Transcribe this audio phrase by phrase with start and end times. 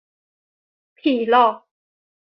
[0.97, 1.55] ผีหลอก!